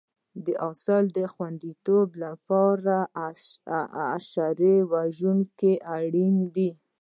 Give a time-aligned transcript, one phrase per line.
[0.45, 2.97] د حاصل خوندیتوب لپاره
[4.09, 6.71] حشره وژونکي اړین دي.